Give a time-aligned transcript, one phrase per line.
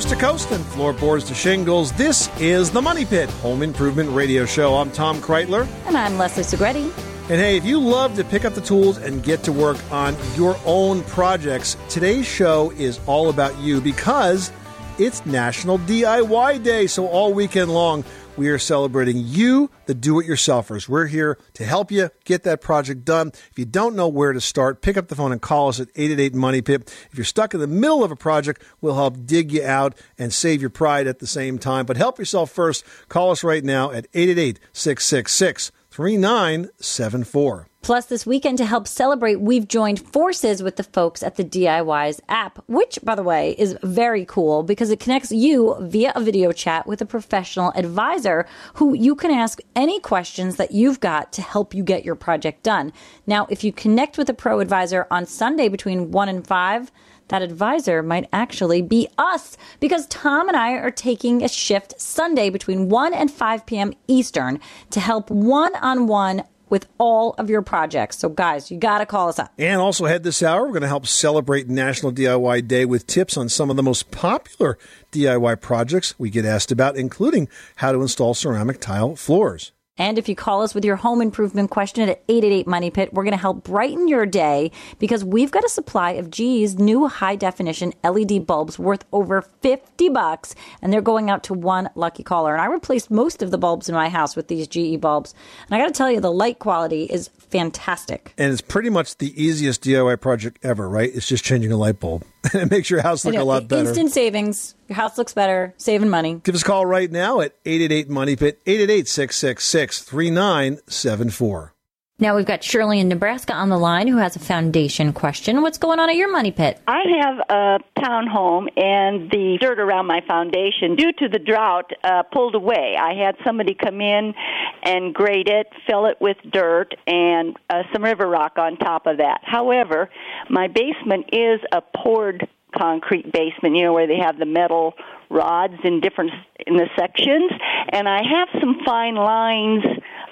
[0.00, 4.46] Coast to coast and floorboards to shingles, this is the Money Pit Home Improvement Radio
[4.46, 4.76] Show.
[4.76, 5.68] I'm Tom Kraeutler.
[5.84, 6.90] And I'm Leslie Segrete.
[7.28, 10.16] And hey, if you love to pick up the tools and get to work on
[10.36, 14.50] your own projects, today's show is all about you because
[14.98, 16.86] it's National DIY Day.
[16.86, 18.02] So all weekend long,
[18.36, 20.88] we are celebrating you, the do it yourselfers.
[20.88, 23.32] We're here to help you get that project done.
[23.50, 25.88] If you don't know where to start, pick up the phone and call us at
[25.94, 26.82] 888 Money Pit.
[27.10, 30.32] If you're stuck in the middle of a project, we'll help dig you out and
[30.32, 31.86] save your pride at the same time.
[31.86, 32.84] But help yourself first.
[33.08, 37.69] Call us right now at 888 666 3974.
[37.82, 42.20] Plus, this weekend to help celebrate, we've joined forces with the folks at the DIYZ
[42.28, 46.52] app, which, by the way, is very cool because it connects you via a video
[46.52, 51.40] chat with a professional advisor who you can ask any questions that you've got to
[51.40, 52.92] help you get your project done.
[53.26, 56.92] Now, if you connect with a pro advisor on Sunday between 1 and 5,
[57.28, 62.50] that advisor might actually be us because Tom and I are taking a shift Sunday
[62.50, 63.94] between 1 and 5 p.m.
[64.06, 64.60] Eastern
[64.90, 68.18] to help one on one with all of your projects.
[68.18, 69.52] So, guys, you got to call us up.
[69.58, 73.36] And also, ahead this hour, we're going to help celebrate National DIY Day with tips
[73.36, 74.78] on some of the most popular
[75.12, 79.72] DIY projects we get asked about, including how to install ceramic tile floors.
[80.00, 83.22] And if you call us with your home improvement question at 888 Money Pit, we're
[83.22, 87.36] going to help brighten your day because we've got a supply of GE's new high
[87.36, 92.54] definition LED bulbs worth over 50 bucks and they're going out to one lucky caller.
[92.54, 95.34] And I replaced most of the bulbs in my house with these GE bulbs.
[95.66, 98.32] And I got to tell you the light quality is fantastic.
[98.38, 101.14] And it's pretty much the easiest DIY project ever, right?
[101.14, 102.24] It's just changing a light bulb.
[102.54, 103.86] and it makes your house look a lot better.
[103.86, 104.74] Instant savings.
[104.90, 106.40] Your house looks better, saving money.
[106.42, 111.74] Give us a call right now at 888 Money Pit, 888 666 3974.
[112.18, 115.62] Now we've got Shirley in Nebraska on the line who has a foundation question.
[115.62, 116.78] What's going on at your money pit?
[116.88, 122.24] I have a townhome and the dirt around my foundation, due to the drought, uh,
[122.24, 122.96] pulled away.
[123.00, 124.34] I had somebody come in
[124.82, 129.18] and grade it, fill it with dirt, and uh, some river rock on top of
[129.18, 129.40] that.
[129.44, 130.10] However,
[130.50, 134.94] my basement is a poured concrete basement, you know, where they have the metal
[135.30, 136.32] rods in different
[136.66, 137.50] in the sections,
[137.92, 139.84] and I have some fine lines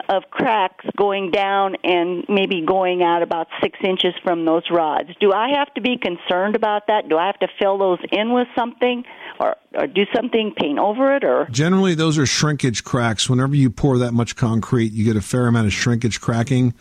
[0.08, 5.10] of cracks going down and maybe going out about six inches from those rods.
[5.20, 7.08] Do I have to be concerned about that?
[7.08, 9.04] Do I have to fill those in with something?
[9.40, 13.30] Or, or do something, paint over it, or generally those are shrinkage cracks.
[13.30, 16.74] Whenever you pour that much concrete, you get a fair amount of shrinkage cracking.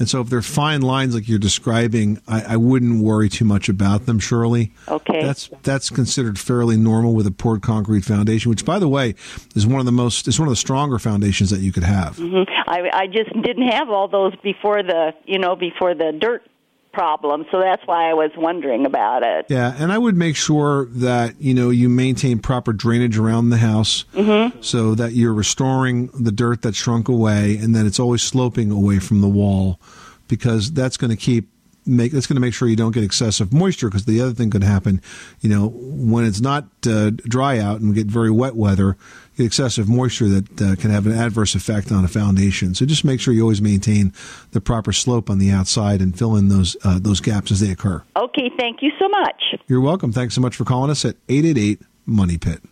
[0.00, 3.68] And so, if they're fine lines like you're describing, I, I, wouldn't worry too much
[3.68, 4.18] about them.
[4.18, 8.88] Shirley, okay, that's that's considered fairly normal with a poured concrete foundation, which, by the
[8.88, 9.14] way,
[9.54, 12.16] is one of the most is one of the stronger foundations that you could have.
[12.16, 12.50] Mm-hmm.
[12.66, 16.49] I, I just didn't have all those before the you know before the dirt
[16.92, 17.44] problem.
[17.50, 19.46] So that's why I was wondering about it.
[19.48, 23.58] Yeah, and I would make sure that you know you maintain proper drainage around the
[23.58, 24.60] house, mm-hmm.
[24.62, 28.98] so that you're restoring the dirt that shrunk away, and that it's always sloping away
[28.98, 29.80] from the wall,
[30.28, 31.48] because that's going to keep
[31.86, 34.50] make that's going to make sure you don't get excessive moisture because the other thing
[34.50, 35.00] could happen
[35.40, 38.96] you know when it's not uh, dry out and we get very wet weather
[39.40, 42.74] get excessive moisture that uh, can have an adverse effect on a foundation.
[42.74, 44.12] So just make sure you always maintain
[44.52, 47.70] the proper slope on the outside and fill in those uh, those gaps as they
[47.70, 48.02] occur.
[48.16, 49.42] Okay thank you so much.
[49.66, 50.12] You're welcome.
[50.12, 52.62] Thanks so much for calling us at 888 money pit.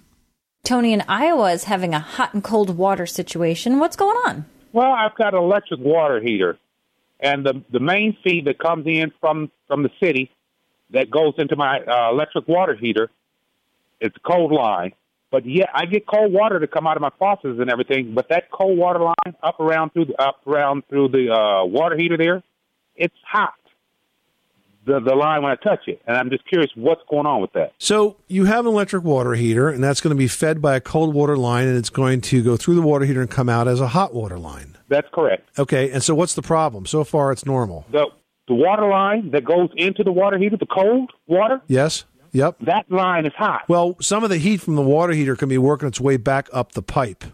[0.65, 3.79] Tony in iowa is having a hot and cold water situation.
[3.79, 4.45] What's going on?
[4.73, 6.59] Well i've got an electric water heater
[7.21, 10.31] and the the main feed that comes in from from the city
[10.91, 13.11] that goes into my uh, electric water heater
[14.01, 14.93] it's a cold line.
[15.31, 18.15] But yeah, I get cold water to come out of my faucets and everything.
[18.15, 21.97] But that cold water line up around through the up around through the uh, water
[21.97, 22.43] heater there,
[22.97, 23.55] it's hot.
[24.87, 27.53] The, the line when I touch it, and I'm just curious what's going on with
[27.53, 27.75] that.
[27.77, 30.81] So you have an electric water heater, and that's going to be fed by a
[30.81, 33.69] cold water line, and it's going to go through the water heater and come out
[33.69, 34.79] as a hot water line.
[34.89, 35.47] That's correct.
[35.59, 36.87] Okay, and so what's the problem?
[36.87, 37.85] So far, it's normal.
[37.93, 38.07] The
[38.47, 41.61] the water line that goes into the water heater, the cold water.
[41.67, 42.05] Yes.
[42.33, 42.57] Yep.
[42.61, 43.63] That line is hot.
[43.69, 46.49] Well, some of the heat from the water heater can be working its way back
[46.53, 47.25] up the pipe.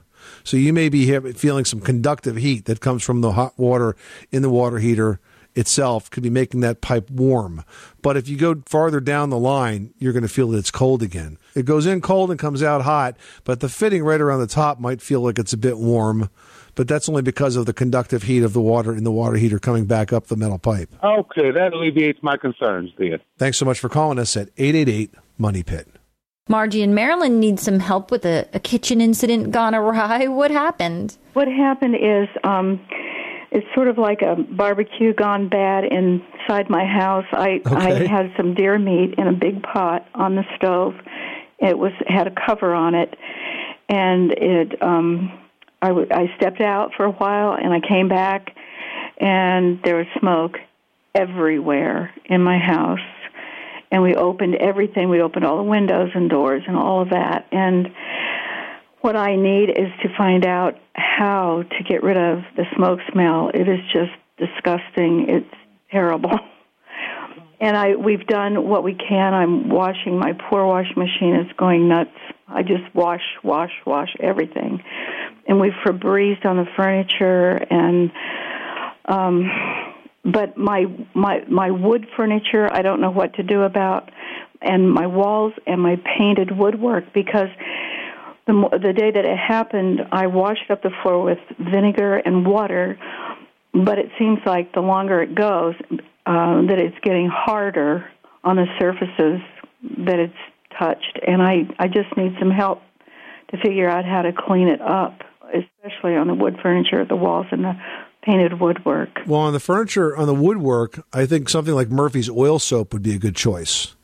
[0.43, 3.97] So you may be feeling some conductive heat that comes from the hot water
[4.31, 5.21] in the water heater
[5.55, 7.65] itself could be making that pipe warm.
[8.03, 11.03] But if you go farther down the line, you're going to feel that it's cold
[11.03, 11.39] again.
[11.55, 14.81] It goes in cold and comes out hot, but the fitting right around the top
[14.81, 16.29] might feel like it's a bit warm
[16.75, 19.59] but that's only because of the conductive heat of the water in the water heater
[19.59, 20.91] coming back up the metal pipe.
[21.03, 23.19] Okay, that alleviates my concerns then.
[23.39, 25.89] Thanks so much for calling us at 888 Money Pit.
[26.49, 30.27] Margie in Maryland needs some help with a, a kitchen incident gone awry.
[30.35, 31.17] What happened?
[31.33, 32.81] What happened is um,
[33.51, 37.25] it's sort of like a barbecue gone bad inside my house.
[37.33, 37.75] I, okay.
[37.75, 40.95] I had some deer meat in a big pot on the stove
[41.61, 43.15] It was had a cover on it,
[43.89, 44.83] and it.
[44.83, 45.33] Um,
[45.85, 48.57] I, w- I stepped out for a while, and I came back,
[49.19, 50.57] and there was smoke
[51.15, 53.07] everywhere in my house.
[53.91, 55.11] And we opened everything.
[55.11, 57.47] We opened all the windows and doors and all of that.
[57.53, 57.89] And
[59.03, 63.51] what I need is to find out how to get rid of the smoke smell.
[63.53, 65.27] It is just disgusting.
[65.29, 65.55] It's
[65.91, 66.39] terrible.
[67.61, 69.33] And I we've done what we can.
[69.33, 72.11] I'm washing my poor washing machine is going nuts.
[72.47, 74.83] I just wash, wash, wash everything.
[75.47, 78.11] And we've Febrezed on the furniture and
[79.07, 79.51] um
[80.25, 84.11] but my my my wood furniture I don't know what to do about
[84.63, 87.49] and my walls and my painted woodwork because
[88.47, 92.99] the the day that it happened I washed up the floor with vinegar and water
[93.75, 95.75] but it seems like the longer it goes
[96.27, 98.11] uh, that it's getting harder
[98.43, 99.41] on the surfaces
[100.07, 100.33] that it's
[100.79, 102.81] touched and I I just need some help
[103.51, 105.21] to figure out how to clean it up
[105.53, 107.75] especially on the wood furniture the walls and the
[108.23, 109.21] painted woodwork.
[109.27, 113.03] Well, on the furniture, on the woodwork, I think something like Murphy's oil soap would
[113.03, 113.95] be a good choice.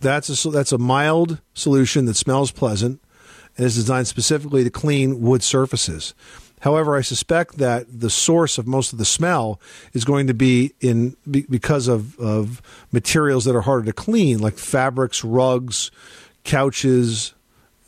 [0.00, 3.02] That's a that's a mild solution that smells pleasant
[3.56, 6.14] and is designed specifically to clean wood surfaces.
[6.60, 9.60] However, I suspect that the source of most of the smell
[9.92, 12.60] is going to be in because of, of
[12.90, 15.90] materials that are harder to clean, like fabrics, rugs,
[16.44, 17.34] couches,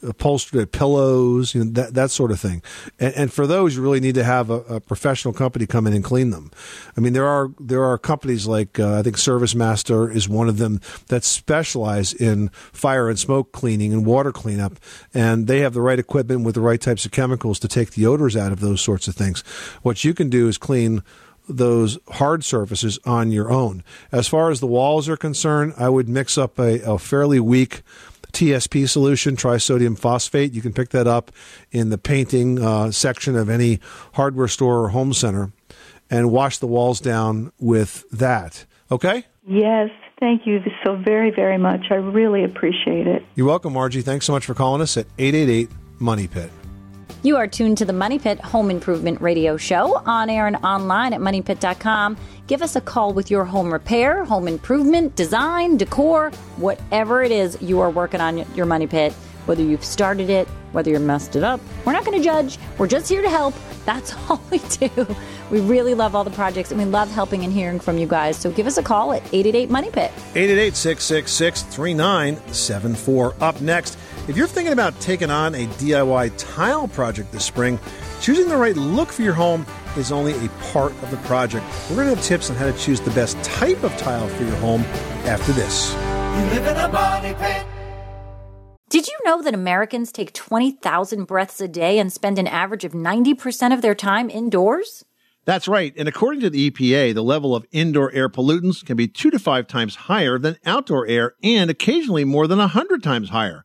[0.02, 2.62] upholstered pillows, you know, that that sort of thing.
[2.98, 5.92] And, and for those, you really need to have a, a, professional company come in
[5.92, 6.50] and clean them.
[6.96, 10.48] I mean, there are there are companies like uh, I think Service Master is one
[10.48, 14.78] of them that specialize in fire and smoke cleaning and water cleanup,
[15.14, 18.06] and they have the right equipment with the right types of chemicals to take the
[18.06, 19.40] odors out of those sorts of things.
[19.82, 21.02] What you can do is clean
[21.48, 23.82] those hard surfaces on your own.
[24.12, 27.82] As far as the walls are concerned, I would mix up a, a fairly weak
[28.32, 30.52] TSP solution, trisodium phosphate.
[30.52, 31.30] You can pick that up
[31.70, 33.80] in the painting uh, section of any
[34.14, 35.52] hardware store or home center
[36.10, 38.66] and wash the walls down with that.
[38.90, 39.24] Okay?
[39.46, 39.90] Yes.
[40.18, 41.86] Thank you so very, very much.
[41.90, 43.24] I really appreciate it.
[43.34, 44.02] You're welcome, Margie.
[44.02, 46.50] Thanks so much for calling us at 888 Money Pit.
[47.22, 51.12] You are tuned to the Money Pit Home Improvement Radio Show on air and online
[51.12, 52.16] at moneypit.com.
[52.46, 57.60] Give us a call with your home repair, home improvement, design, decor, whatever it is
[57.60, 59.12] you are working on your Money Pit,
[59.44, 61.60] whether you've started it, whether you're messed it up.
[61.84, 62.58] We're not going to judge.
[62.78, 63.54] We're just here to help.
[63.84, 65.06] That's all we do.
[65.50, 68.38] We really love all the projects and we love helping and hearing from you guys.
[68.38, 70.10] So give us a call at 888 Money Pit.
[70.34, 73.34] 888 666 3974.
[73.40, 73.98] Up next,
[74.30, 77.80] if you're thinking about taking on a DIY tile project this spring,
[78.20, 79.66] choosing the right look for your home
[79.96, 81.66] is only a part of the project.
[81.90, 84.44] We're going to have tips on how to choose the best type of tile for
[84.44, 84.82] your home
[85.26, 85.92] after this.
[85.92, 87.66] You live in a money pit.
[88.88, 92.92] Did you know that Americans take 20,000 breaths a day and spend an average of
[92.92, 95.04] 90% of their time indoors?
[95.44, 95.92] That's right.
[95.96, 99.40] And according to the EPA, the level of indoor air pollutants can be two to
[99.40, 103.64] five times higher than outdoor air and occasionally more than 100 times higher.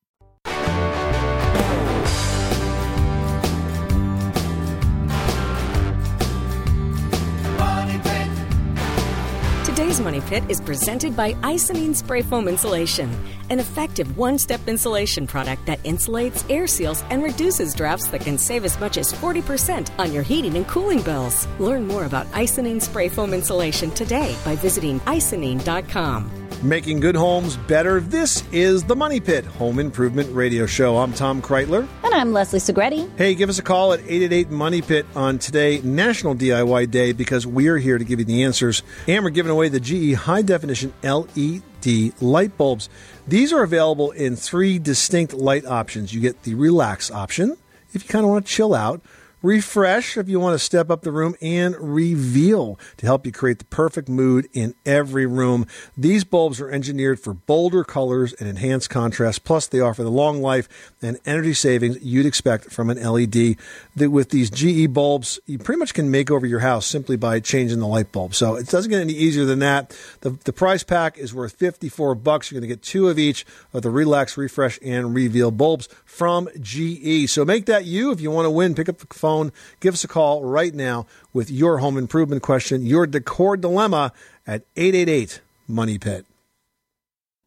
[9.91, 13.13] Today's Money Pit is presented by Icynene Spray Foam Insulation,
[13.49, 18.37] an effective one step insulation product that insulates, air seals, and reduces drafts that can
[18.37, 21.45] save as much as 40% on your heating and cooling bills.
[21.59, 26.40] Learn more about Icynene Spray Foam Insulation today by visiting icynene.com.
[26.63, 27.99] Making good homes better.
[27.99, 30.99] This is the Money Pit Home Improvement Radio Show.
[30.99, 31.87] I'm Tom Kraeutler.
[32.03, 33.09] And I'm Leslie Segrete.
[33.17, 37.47] Hey, give us a call at 888 Money Pit on today, National DIY Day, because
[37.47, 38.83] we are here to give you the answers.
[39.07, 42.89] And we're giving away the GE High Definition LED light bulbs.
[43.27, 46.13] These are available in three distinct light options.
[46.13, 47.57] You get the relax option
[47.93, 49.01] if you kind of want to chill out
[49.41, 53.59] refresh if you want to step up the room, and reveal to help you create
[53.59, 55.65] the perfect mood in every room.
[55.97, 60.41] These bulbs are engineered for bolder colors and enhanced contrast, plus they offer the long
[60.41, 60.67] life
[61.01, 63.57] and energy savings you'd expect from an LED.
[63.95, 67.79] With these GE bulbs, you pretty much can make over your house simply by changing
[67.79, 68.35] the light bulb.
[68.35, 69.97] So it doesn't get any easier than that.
[70.21, 72.51] The, the price pack is worth 54 bucks.
[72.51, 76.49] You're going to get two of each of the Relax, Refresh, and Reveal bulbs from
[76.59, 77.29] GE.
[77.29, 78.11] So make that you.
[78.11, 79.51] If you want to win, pick up the phone phone.
[79.79, 84.11] Give us a call right now with your home improvement question, your decor dilemma
[84.45, 86.25] at 888 Money Pit.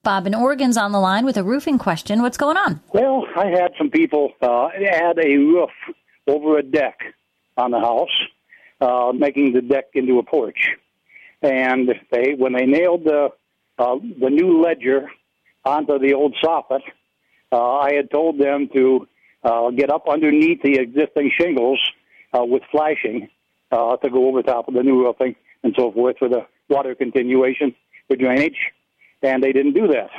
[0.03, 2.23] Bob in Oregon's on the line with a roofing question.
[2.23, 2.81] What's going on?
[2.93, 5.71] Well, I had some people uh, add a roof
[6.27, 7.01] over a deck
[7.57, 8.17] on the house,
[8.81, 10.69] uh, making the deck into a porch.
[11.43, 13.29] And they, when they nailed the
[13.77, 15.11] uh, the new ledger
[15.65, 16.83] onto the old soffit,
[17.51, 19.09] uh, I had told them to
[19.45, 21.81] uh, get up underneath the existing shingles
[22.33, 23.29] uh, with flashing
[23.71, 26.95] uh, to go over top of the new roofing and so forth for the water
[26.95, 27.75] continuation
[28.09, 28.59] for drainage,
[29.23, 30.11] and they didn't do that.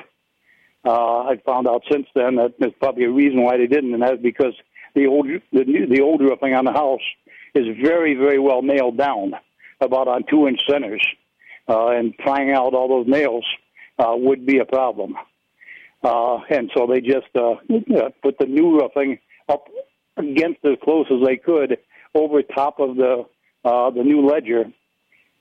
[0.84, 4.03] Uh, I found out since then that there's probably a reason why they didn't, and
[4.03, 4.53] that's because
[4.94, 7.01] the old the, new, the old roofing on the house
[7.55, 9.34] is very very well nailed down,
[9.82, 11.05] about on two inch centers,
[11.67, 13.46] uh, and prying out all those nails
[13.98, 15.15] uh, would be a problem.
[16.05, 17.55] Uh, and so they just uh,
[18.21, 19.17] put the new roofing
[19.50, 19.65] up
[20.17, 21.79] against as close as they could
[22.13, 23.25] over top of the
[23.63, 24.65] uh, the new ledger,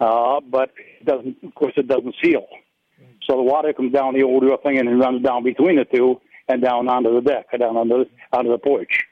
[0.00, 1.36] uh, but it doesn't.
[1.44, 2.46] Of course, it doesn't seal.
[3.28, 6.20] So the water comes down the old roofing and it runs down between the two
[6.48, 9.04] and down onto the deck, down onto onto the porch.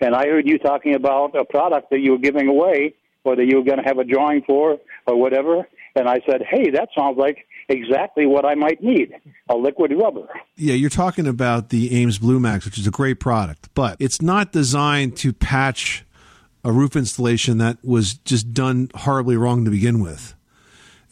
[0.00, 3.46] And I heard you talking about a product that you were giving away, or that
[3.46, 5.66] you were going to have a drawing for, or whatever.
[5.96, 9.12] And I said, hey, that sounds like exactly what I might need
[9.48, 10.28] a liquid rubber.
[10.56, 14.20] Yeah, you're talking about the Ames Blue Max, which is a great product, but it's
[14.20, 16.04] not designed to patch
[16.64, 20.34] a roof installation that was just done horribly wrong to begin with.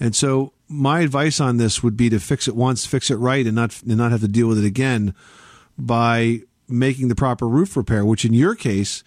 [0.01, 3.47] And so my advice on this would be to fix it once, fix it right,
[3.47, 5.15] and not and not have to deal with it again
[5.77, 9.03] by making the proper roof repair, which in your case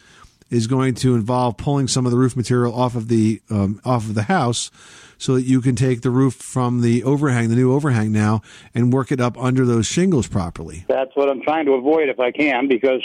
[0.52, 4.04] is going to involve pulling some of the roof material off of the um, off
[4.06, 4.70] of the house
[5.18, 8.42] so that you can take the roof from the overhang, the new overhang now,
[8.74, 10.86] and work it up under those shingles properly.
[10.88, 13.04] That's what I'm trying to avoid if I can, because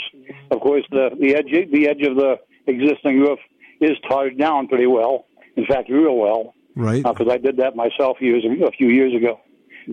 [0.51, 2.35] of course the the edge the edge of the
[2.67, 3.39] existing roof
[3.79, 5.25] is tarred down pretty well.
[5.55, 6.53] In fact, real well.
[6.75, 7.03] Right.
[7.03, 9.39] Because uh, I did that myself years a few years ago.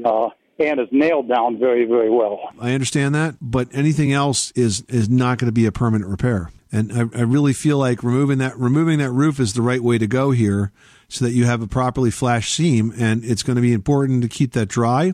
[0.04, 2.52] Uh, and it's nailed down very, very well.
[2.60, 6.50] I understand that, but anything else is is not going to be a permanent repair.
[6.74, 9.96] And I, I really feel like removing that removing that roof is the right way
[9.96, 10.72] to go here
[11.08, 12.92] so that you have a properly flashed seam.
[12.98, 15.12] And it's going to be important to keep that dry.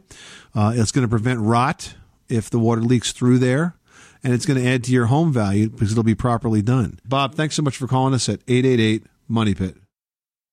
[0.54, 1.96] Uh, it's going to prevent rot
[2.30, 3.76] if the water leaks through there.
[4.24, 6.98] And it's going to add to your home value because it'll be properly done.
[7.04, 9.76] Bob, thanks so much for calling us at 888 Money Pit.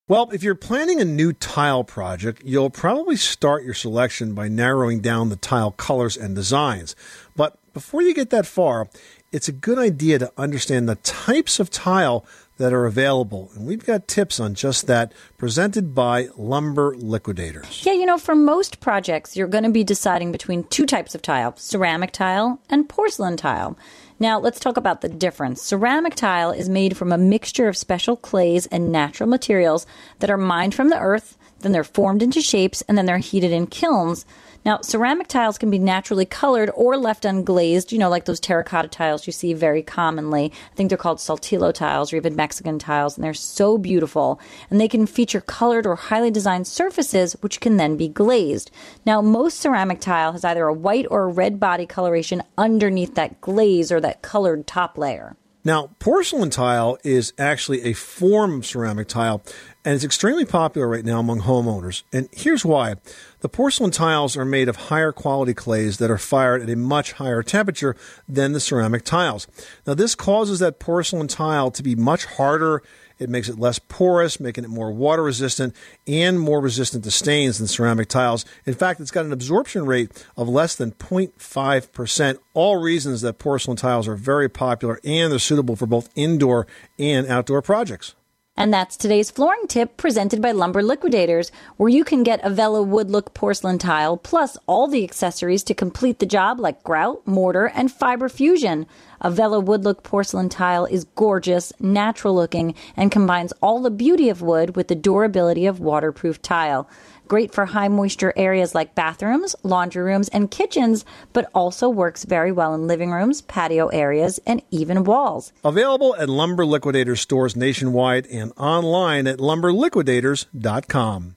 [0.10, 5.02] Well, if you're planning a new tile project, you'll probably start your selection by narrowing
[5.02, 6.96] down the tile colors and designs.
[7.36, 8.90] But before you get that far,
[9.32, 12.26] it's a good idea to understand the types of tile
[12.58, 13.52] that are available.
[13.56, 17.86] And we've got tips on just that presented by Lumber Liquidators.
[17.86, 21.22] Yeah, you know, for most projects, you're going to be deciding between two types of
[21.22, 23.78] tile ceramic tile and porcelain tile.
[24.20, 25.62] Now, let's talk about the difference.
[25.62, 29.86] Ceramic tile is made from a mixture of special clays and natural materials
[30.20, 33.52] that are mined from the earth, then they're formed into shapes, and then they're heated
[33.52, 34.26] in kilns
[34.68, 38.90] now, ceramic tiles can be naturally colored or left unglazed, you know, like those terracotta
[38.90, 40.52] tiles you see very commonly.
[40.74, 44.42] I think they're called saltillo tiles or even Mexican tiles, and they're so beautiful.
[44.70, 48.70] And they can feature colored or highly designed surfaces, which can then be glazed.
[49.06, 53.40] Now, most ceramic tile has either a white or a red body coloration underneath that
[53.40, 55.38] glaze or that colored top layer.
[55.68, 59.44] Now, porcelain tile is actually a form of ceramic tile,
[59.88, 62.04] and it's extremely popular right now among homeowners.
[62.12, 62.96] And here's why.
[63.40, 67.14] The porcelain tiles are made of higher quality clays that are fired at a much
[67.14, 67.96] higher temperature
[68.28, 69.48] than the ceramic tiles.
[69.86, 72.84] Now, this causes that porcelain tile to be much harder.
[73.18, 75.74] It makes it less porous, making it more water resistant
[76.06, 78.44] and more resistant to stains than ceramic tiles.
[78.66, 82.40] In fact, it's got an absorption rate of less than 0.5%.
[82.54, 86.68] All reasons that porcelain tiles are very popular and they're suitable for both indoor
[87.00, 88.16] and outdoor projects.
[88.60, 93.12] And that's today's flooring tip presented by Lumber Liquidators, where you can get AVella wood
[93.12, 97.92] look porcelain tile plus all the accessories to complete the job like grout, mortar, and
[97.92, 98.88] fiber fusion.
[99.24, 104.42] AVella wood look porcelain tile is gorgeous, natural looking, and combines all the beauty of
[104.42, 106.90] wood with the durability of waterproof tile.
[107.28, 112.52] Great for high moisture areas like bathrooms, laundry rooms, and kitchens, but also works very
[112.52, 115.52] well in living rooms, patio areas, and even walls.
[115.64, 121.36] Available at Lumber Liquidators stores nationwide and online at lumberliquidators.com.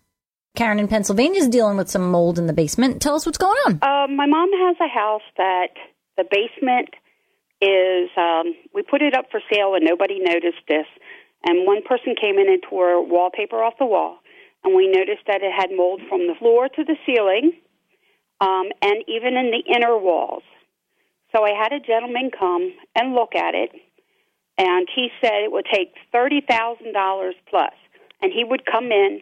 [0.56, 3.00] Karen in Pennsylvania is dealing with some mold in the basement.
[3.00, 3.72] Tell us what's going on.
[3.82, 5.68] Uh, my mom has a house that
[6.16, 6.90] the basement
[7.60, 10.86] is, um, we put it up for sale and nobody noticed this.
[11.44, 14.19] And one person came in and tore wallpaper off the wall.
[14.64, 17.52] And we noticed that it had mold from the floor to the ceiling
[18.40, 20.42] um, and even in the inner walls.
[21.34, 23.70] So I had a gentleman come and look at it.
[24.58, 27.72] And he said it would take $30,000 plus.
[28.20, 29.20] And he would come in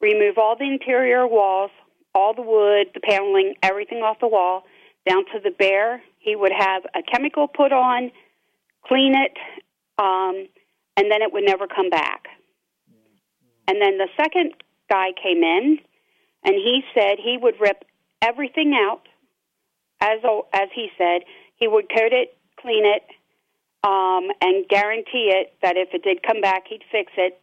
[0.00, 1.70] remove all the interior walls,
[2.14, 4.64] all the wood, the paneling, everything off the wall,
[5.08, 6.02] down to the bare.
[6.18, 8.10] He would have a chemical put on,
[8.86, 9.36] clean it,
[9.98, 10.48] um,
[10.96, 12.26] and then it would never come back.
[13.68, 14.54] And then the second
[14.90, 15.78] guy came in,
[16.44, 17.84] and he said he would rip
[18.20, 19.02] everything out,
[20.00, 20.18] as
[20.52, 21.22] as he said
[21.56, 23.02] he would coat it, clean it,
[23.84, 27.40] um, and guarantee it that if it did come back, he'd fix it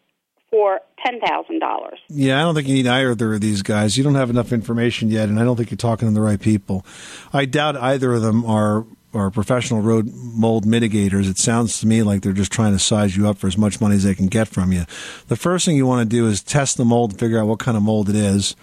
[0.50, 2.00] for ten thousand dollars.
[2.10, 3.98] Yeah, I don't think you need either of these guys.
[3.98, 6.39] You don't have enough information yet, and I don't think you're talking to the right
[6.39, 6.86] people.
[7.34, 11.30] I doubt either of them are are professional road mold mitigators.
[11.30, 13.80] It sounds to me like they're just trying to size you up for as much
[13.80, 14.86] money as they can get from you.
[15.28, 17.60] The first thing you want to do is test the mold, and figure out what
[17.60, 18.56] kind of mold it is.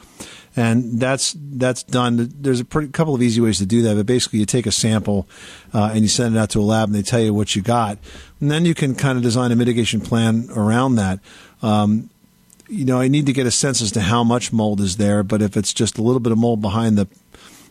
[0.56, 2.32] And that's that's done.
[2.38, 4.72] There's a pretty, couple of easy ways to do that, but basically you take a
[4.72, 5.26] sample
[5.72, 7.62] uh, and you send it out to a lab, and they tell you what you
[7.62, 7.98] got,
[8.40, 11.18] and then you can kind of design a mitigation plan around that.
[11.60, 12.10] Um,
[12.68, 15.22] you know, I need to get a sense as to how much mold is there,
[15.22, 17.08] but if it's just a little bit of mold behind the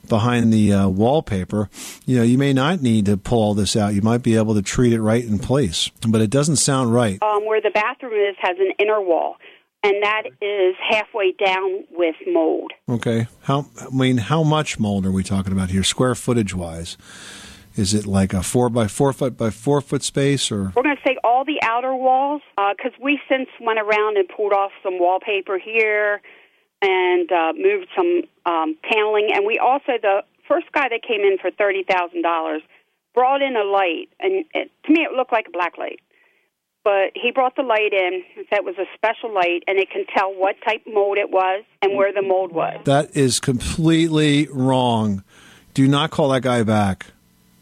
[0.07, 1.69] behind the uh, wallpaper,
[2.05, 3.93] you know, you may not need to pull all this out.
[3.93, 7.21] You might be able to treat it right in place, but it doesn't sound right.
[7.21, 9.37] Um, where the bathroom is has an inner wall,
[9.83, 12.71] and that is halfway down with mold.
[12.89, 16.97] Okay, how I mean, how much mold are we talking about here, square footage wise?
[17.75, 20.95] Is it like a four by four foot by four foot space, or we're going
[20.95, 22.41] to say all the outer walls?
[22.55, 26.21] Because uh, we since went around and pulled off some wallpaper here
[26.83, 31.37] and uh, moved some um, paneling, and we also the first guy that came in
[31.41, 32.61] for thirty thousand dollars
[33.13, 35.99] brought in a light, and it, to me it looked like a black light.
[36.83, 38.23] But he brought the light in.
[38.51, 41.95] That was a special light, and it can tell what type mold it was and
[41.95, 42.81] where the mold was.
[42.83, 45.23] That is completely wrong.
[45.73, 47.07] Do not call that guy back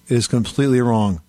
[0.08, 1.22] It is completely wrong.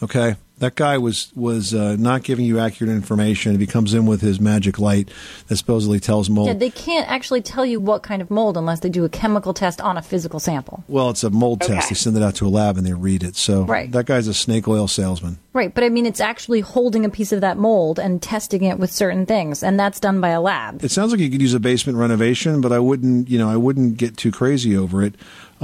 [0.00, 3.54] Okay, that guy was was uh, not giving you accurate information.
[3.54, 5.10] If he comes in with his magic light
[5.48, 8.80] that supposedly tells mold, yeah, they can't actually tell you what kind of mold unless
[8.80, 10.82] they do a chemical test on a physical sample.
[10.88, 11.74] Well, it's a mold okay.
[11.74, 11.90] test.
[11.90, 13.36] They send it out to a lab and they read it.
[13.36, 13.90] So right.
[13.92, 15.38] that guy's a snake oil salesman.
[15.52, 18.76] Right, but I mean, it's actually holding a piece of that mold and testing it
[18.78, 20.82] with certain things, and that's done by a lab.
[20.82, 23.56] It sounds like you could use a basement renovation, but I wouldn't, you know, I
[23.56, 25.14] wouldn't get too crazy over it.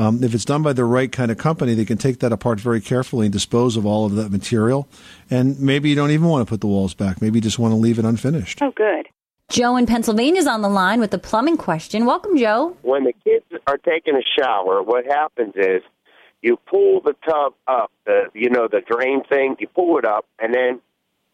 [0.00, 2.58] Um, if it's done by the right kind of company, they can take that apart
[2.58, 4.88] very carefully and dispose of all of that material.
[5.30, 7.20] And maybe you don't even want to put the walls back.
[7.20, 8.62] Maybe you just want to leave it unfinished.
[8.62, 9.08] Oh, good.
[9.50, 12.06] Joe in Pennsylvania is on the line with the plumbing question.
[12.06, 12.78] Welcome, Joe.
[12.80, 15.82] When the kids are taking a shower, what happens is
[16.40, 19.56] you pull the tub up, the you know the drain thing.
[19.58, 20.80] You pull it up, and then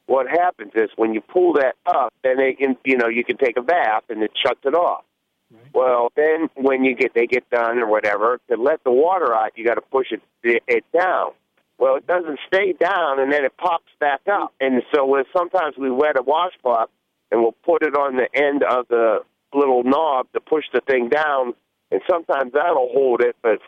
[0.06, 3.36] what happens is when you pull that up, then they can you know you can
[3.36, 5.04] take a bath, and it shuts it off.
[5.50, 5.62] Right.
[5.72, 9.52] Well, then when you get they get done or whatever, to let the water out,
[9.56, 11.32] you got to push it it down.
[11.78, 14.54] Well, it doesn't stay down, and then it pops back up.
[14.60, 16.88] And so sometimes we wet a washcloth,
[17.30, 19.20] and we'll put it on the end of the
[19.54, 21.54] little knob to push the thing down,
[21.90, 23.58] and sometimes that'll hold it, but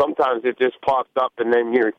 [0.00, 1.92] sometimes it just pops up, and then you're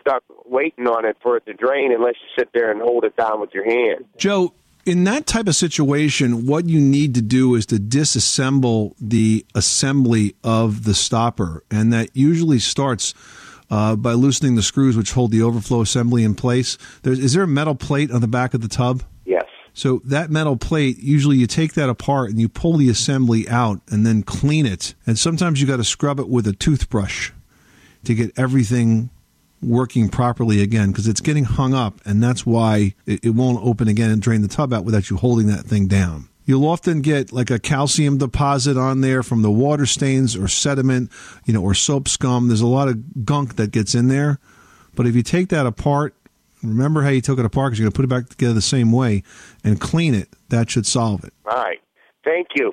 [0.00, 3.16] stuck waiting on it for it to drain unless you sit there and hold it
[3.16, 4.04] down with your hand.
[4.16, 4.52] Joe,
[4.86, 10.36] in that type of situation, what you need to do is to disassemble the assembly
[10.44, 11.64] of the stopper.
[11.70, 13.12] And that usually starts
[13.68, 16.78] uh, by loosening the screws which hold the overflow assembly in place.
[17.02, 19.02] There's, is there a metal plate on the back of the tub?
[19.24, 19.44] Yes.
[19.74, 23.80] So that metal plate, usually you take that apart and you pull the assembly out
[23.88, 24.94] and then clean it.
[25.04, 27.32] And sometimes you got to scrub it with a toothbrush
[28.04, 29.10] to get everything
[29.66, 33.88] working properly again because it's getting hung up, and that's why it, it won't open
[33.88, 36.28] again and drain the tub out without you holding that thing down.
[36.44, 41.10] You'll often get like a calcium deposit on there from the water stains or sediment,
[41.44, 42.46] you know, or soap scum.
[42.46, 44.38] There's a lot of gunk that gets in there.
[44.94, 46.14] But if you take that apart,
[46.62, 48.62] remember how you took it apart because you're going to put it back together the
[48.62, 49.24] same way
[49.64, 51.34] and clean it, that should solve it.
[51.50, 51.80] All right.
[52.24, 52.70] Thank you.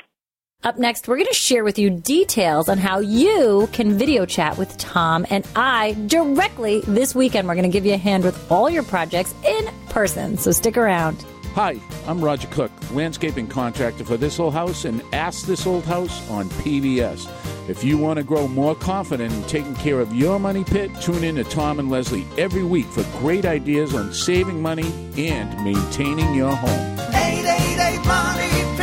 [0.64, 4.58] Up next, we're going to share with you details on how you can video chat
[4.58, 7.50] with Tom and I directly this weekend.
[7.50, 10.78] We're going to give you a hand with all your projects in person, so stick
[10.78, 11.26] around.
[11.54, 11.76] Hi,
[12.08, 16.48] I'm Roger Cook, landscaping contractor for This Old House and Ask This Old House on
[16.50, 17.30] PBS.
[17.70, 21.26] If you want to grow more confident in taking care of your money pit, tune
[21.26, 26.34] in to Tom and Leslie every week for great ideas on saving money and maintaining
[26.34, 27.00] your home.
[27.14, 28.83] 888 Money Pit.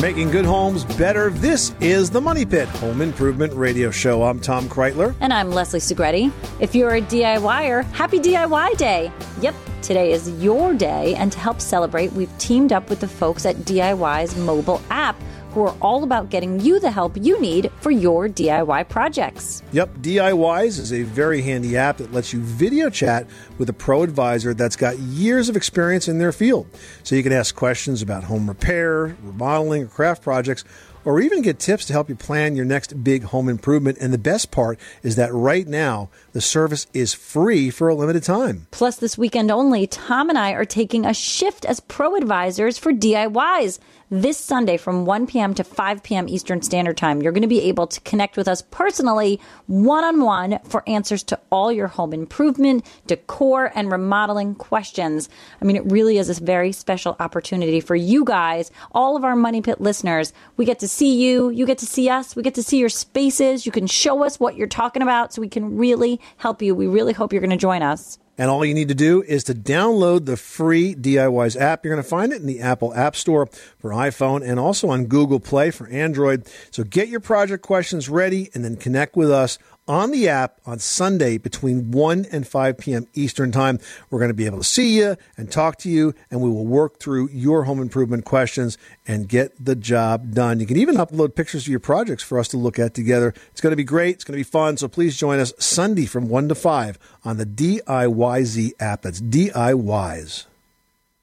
[0.00, 1.30] Making good homes better.
[1.30, 4.24] This is the Money Pit Home Improvement Radio Show.
[4.24, 5.14] I'm Tom Kraeutler.
[5.20, 6.30] And I'm Leslie Segrete.
[6.60, 9.10] If you're a DIYer, happy DIY day.
[9.40, 11.14] Yep, today is your day.
[11.14, 15.16] And to help celebrate, we've teamed up with the folks at DIY's mobile app
[15.54, 19.62] who are all about getting you the help you need for your DIY projects.
[19.72, 24.02] Yep, DIYZ is a very handy app that lets you video chat with a pro
[24.02, 26.66] advisor that's got years of experience in their field.
[27.04, 30.64] So you can ask questions about home repair, remodeling, or craft projects
[31.04, 33.98] or even get tips to help you plan your next big home improvement.
[34.00, 38.22] And the best part is that right now, the service is free for a limited
[38.22, 38.66] time.
[38.70, 42.92] Plus, this weekend only, Tom and I are taking a shift as pro advisors for
[42.92, 43.78] DIYZ.
[44.10, 45.54] This Sunday from 1 p.m.
[45.54, 46.28] to 5 p.m.
[46.28, 50.20] Eastern Standard Time, you're going to be able to connect with us personally, one on
[50.20, 55.30] one, for answers to all your home improvement, decor, and remodeling questions.
[55.62, 59.34] I mean, it really is a very special opportunity for you guys, all of our
[59.34, 60.34] Money Pit listeners.
[60.58, 62.90] We get to see you, you get to see us, we get to see your
[62.90, 63.64] spaces.
[63.64, 66.74] You can show us what you're talking about so we can really help you.
[66.74, 68.18] We really hope you're going to join us.
[68.36, 71.84] And all you need to do is to download the free DIYZ app.
[71.84, 73.46] You're going to find it in the Apple App Store
[73.78, 76.48] for iPhone and also on Google Play for Android.
[76.70, 80.78] So get your project questions ready and then connect with us on the app on
[80.78, 83.06] Sunday between 1 and 5 p.m.
[83.14, 83.78] Eastern Time.
[84.10, 86.64] We're going to be able to see you and talk to you, and we will
[86.64, 90.60] work through your home improvement questions and get the job done.
[90.60, 93.34] You can even upload pictures of your projects for us to look at together.
[93.50, 94.16] It's going to be great.
[94.16, 94.76] It's going to be fun.
[94.76, 99.02] So please join us Sunday from 1 to 5 on the DIYZ app.
[99.02, 100.46] That's DIYZ.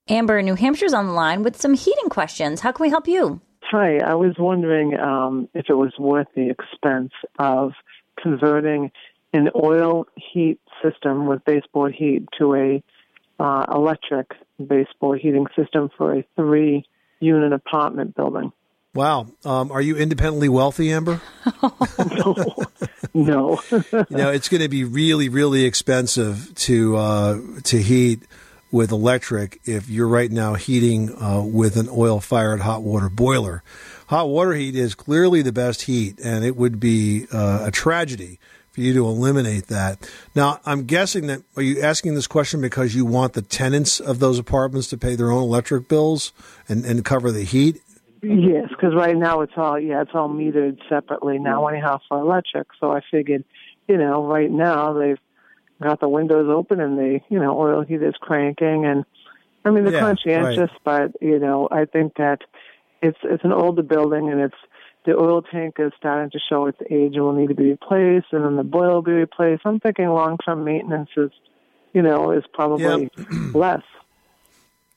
[0.09, 2.59] Amber in New Hampshire's on the line with some heating questions.
[2.59, 3.39] How can we help you?
[3.71, 7.71] Hi, I was wondering um, if it was worth the expense of
[8.21, 8.91] converting
[9.33, 12.83] an oil heat system with baseboard heat to a
[13.39, 14.31] uh, electric
[14.65, 16.85] baseboard heating system for a three
[17.19, 18.51] unit apartment building.
[18.93, 19.27] Wow.
[19.45, 21.21] Um, are you independently wealthy, Amber?
[21.63, 22.35] no.
[23.13, 23.61] no.
[23.71, 28.23] you know, it's going to be really, really expensive to uh, to heat
[28.71, 33.63] with electric if you're right now heating uh, with an oil fired hot water boiler
[34.11, 38.39] hot water heat is clearly the best heat, and it would be uh, a tragedy
[38.73, 40.05] for you to eliminate that.
[40.35, 44.19] Now, I'm guessing that are you asking this question because you want the tenants of
[44.19, 46.33] those apartments to pay their own electric bills
[46.67, 47.81] and, and cover the heat?
[48.21, 52.67] Yes, because right now it's all yeah, it's all metered separately now anyhow for electric.
[52.81, 53.45] So I figured,
[53.87, 55.19] you know, right now they've
[55.81, 59.05] got the windows open and the you know oil heat is cranking and
[59.63, 62.41] I mean they're Yeah, conscientious, but you know I think that
[63.01, 64.55] it's it's an older building and it's
[65.05, 68.27] the oil tank is starting to show its age and will need to be replaced,
[68.31, 69.63] and then the boiler will be replaced.
[69.65, 71.31] I'm thinking long term maintenance is,
[71.93, 73.09] you know, is probably
[73.53, 73.81] less.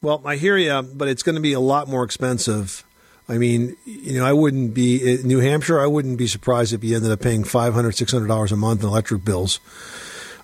[0.03, 2.85] Well, I hear you, but it's going to be a lot more expensive.
[3.27, 5.81] I mean, you know, I wouldn't be in New Hampshire.
[5.81, 8.57] I wouldn't be surprised if you ended up paying five hundred, six hundred dollars a
[8.57, 9.61] month in electric bills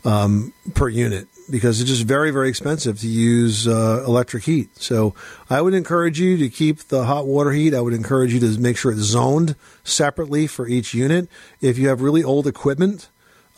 [0.07, 4.71] um, per unit because it's just very, very expensive to use uh, electric heat.
[4.77, 5.15] So
[5.49, 7.75] I would encourage you to keep the hot water heat.
[7.75, 11.29] I would encourage you to make sure it's zoned separately for each unit.
[11.61, 13.09] If you have really old equipment,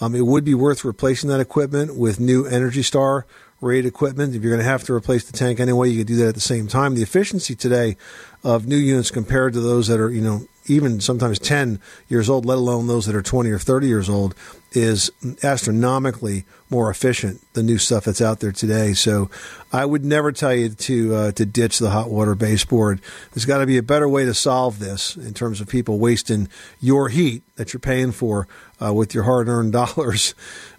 [0.01, 3.27] um, it would be worth replacing that equipment with new Energy Star
[3.61, 4.35] rated equipment.
[4.35, 6.35] If you're going to have to replace the tank anyway, you could do that at
[6.35, 6.95] the same time.
[6.95, 7.97] The efficiency today
[8.43, 12.47] of new units compared to those that are, you know, even sometimes 10 years old,
[12.47, 14.35] let alone those that are 20 or 30 years old,
[14.73, 15.11] is
[15.43, 17.41] astronomically more efficient.
[17.53, 18.95] The new stuff that's out there today.
[18.95, 19.29] So,
[19.73, 23.01] I would never tell you to uh, to ditch the hot water baseboard.
[23.33, 26.49] There's got to be a better way to solve this in terms of people wasting
[26.81, 28.47] your heat that you're paying for
[28.83, 30.35] uh, with your hard-earned dollars.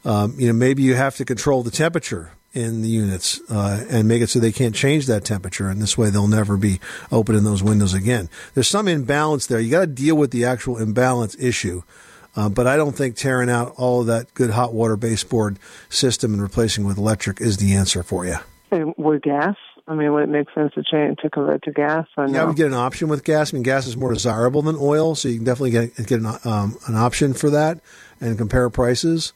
[0.05, 4.07] Um, you know, maybe you have to control the temperature in the units uh, and
[4.07, 6.79] make it so they can't change that temperature, and this way they'll never be
[7.11, 8.29] opening those windows again.
[8.53, 9.59] There's some imbalance there.
[9.59, 11.81] You got to deal with the actual imbalance issue.
[12.35, 16.33] Uh, but I don't think tearing out all of that good hot water baseboard system
[16.33, 18.37] and replacing with electric is the answer for you.
[18.71, 19.55] And with gas,
[19.87, 22.07] I mean, would it make sense to change to convert to gas?
[22.17, 23.53] Or Yeah, I would get an option with gas.
[23.53, 26.25] I mean, gas is more desirable than oil, so you can definitely get get an,
[26.25, 27.81] um, an option for that
[28.19, 29.33] and compare prices.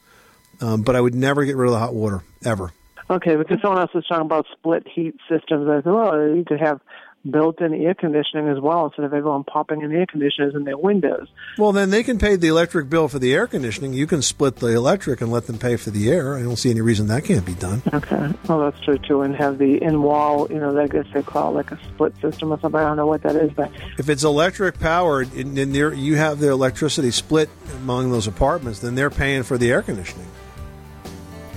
[0.60, 2.72] Um, but I would never get rid of the hot water ever.
[3.10, 5.70] Okay, because someone else was talking about split heat systems.
[5.70, 6.82] I said, well, you could have
[7.30, 11.28] built-in air conditioning as well instead of everyone popping in air conditioners in their windows.
[11.58, 13.92] Well, then they can pay the electric bill for the air conditioning.
[13.94, 16.38] You can split the electric and let them pay for the air.
[16.38, 17.82] I don't see any reason that can't be done.
[17.94, 19.24] Okay, well that's true too.
[19.24, 22.54] And have the in-wall, you know, I guess they call it like a split system
[22.54, 22.80] or something.
[22.80, 26.50] I don't know what that is, but If it's electric powered and you have the
[26.50, 30.28] electricity split among those apartments, then they're paying for the air conditioning.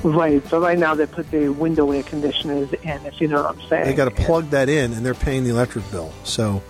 [0.02, 0.46] Right.
[0.48, 3.06] So right now they put the window air conditioners in.
[3.06, 3.84] If you know what I'm saying.
[3.84, 6.12] They got to plug that in, and they're paying the electric bill.
[6.24, 6.62] So,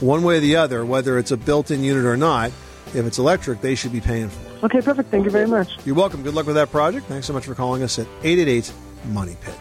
[0.00, 2.50] one way or the other, whether it's a built-in unit or not,
[2.94, 4.64] if it's electric, they should be paying for it.
[4.64, 5.10] Okay, perfect.
[5.10, 5.78] Thank you very much.
[5.84, 6.22] You're welcome.
[6.22, 7.06] Good luck with that project.
[7.06, 8.72] Thanks so much for calling us at 888
[9.06, 9.54] Money Pit.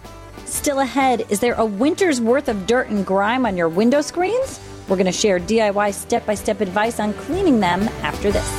[0.45, 4.60] Still ahead, is there a winter's worth of dirt and grime on your window screens?
[4.89, 8.52] We're going to share DIY step by step advice on cleaning them after this.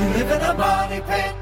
[0.00, 1.34] You live in a money pit.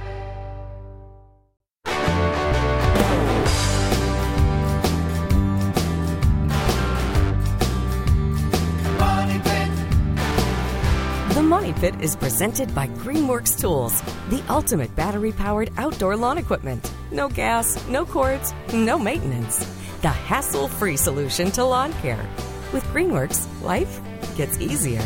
[11.80, 16.92] The is presented by Greenworks Tools, the ultimate battery powered outdoor lawn equipment.
[17.12, 19.58] No gas, no cords, no maintenance.
[20.02, 22.28] The hassle free solution to lawn care.
[22.72, 24.00] With Greenworks, life
[24.36, 25.04] gets easier.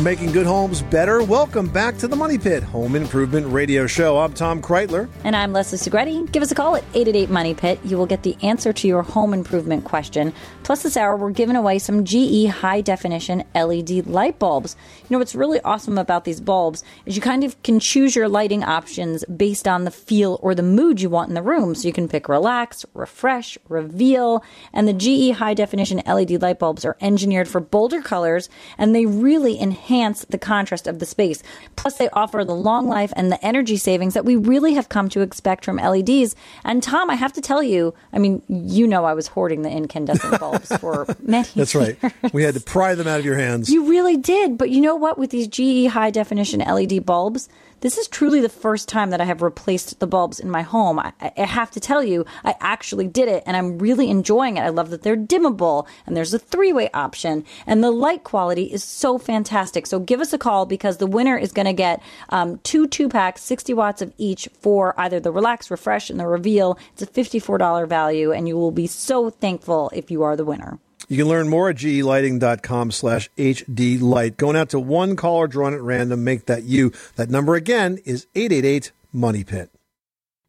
[0.00, 1.24] Making good homes better.
[1.24, 4.16] Welcome back to the Money Pit Home Improvement Radio Show.
[4.16, 5.08] I'm Tom Kraeutler.
[5.24, 6.30] And I'm Leslie Segrete.
[6.30, 7.80] Give us a call at 888 Money Pit.
[7.82, 10.32] You will get the answer to your home improvement question.
[10.62, 14.76] Plus, this hour, we're giving away some GE high definition LED light bulbs.
[15.02, 18.28] You know, what's really awesome about these bulbs is you kind of can choose your
[18.28, 21.74] lighting options based on the feel or the mood you want in the room.
[21.74, 24.44] So you can pick relax, refresh, reveal.
[24.72, 29.04] And the GE high definition LED light bulbs are engineered for bolder colors and they
[29.04, 31.42] really enhance the contrast of the space.
[31.76, 35.08] Plus, they offer the long life and the energy savings that we really have come
[35.08, 36.36] to expect from LEDs.
[36.64, 39.70] And Tom, I have to tell you, I mean, you know, I was hoarding the
[39.70, 41.96] incandescent bulbs for many That's right.
[42.32, 43.70] We had to pry them out of your hands.
[43.70, 44.58] You really did.
[44.58, 45.18] But you know what?
[45.18, 47.48] With these GE high definition LED bulbs,
[47.80, 50.98] this is truly the first time that I have replaced the bulbs in my home.
[50.98, 54.62] I, I have to tell you, I actually did it and I'm really enjoying it.
[54.62, 58.64] I love that they're dimmable and there's a three way option and the light quality
[58.64, 59.86] is so fantastic.
[59.86, 63.08] So give us a call because the winner is going to get um, two two
[63.08, 66.78] packs, 60 watts of each for either the Relax, Refresh, and the Reveal.
[66.92, 70.78] It's a $54 value and you will be so thankful if you are the winner.
[71.08, 74.36] You can learn more at gelighting.com slash hdlight.
[74.36, 76.92] Going out to one caller drawn at random, make that you.
[77.16, 79.70] That number again is 888 Money Pit.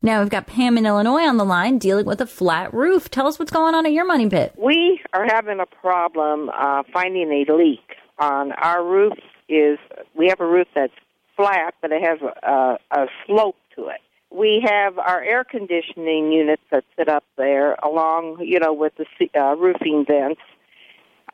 [0.02, 3.10] Now we've got Pam in Illinois on the line dealing with a flat roof.
[3.10, 4.54] Tell us what's going on at your money pit.
[4.58, 9.14] We are having a problem uh, finding a leak on our roof.
[9.50, 9.78] Is
[10.16, 10.94] we have a roof that's
[11.36, 14.00] flat, but it has a, a, a slope to it.
[14.32, 19.06] We have our air conditioning units that sit up there along, you know, with the
[19.40, 20.42] uh, roofing vents.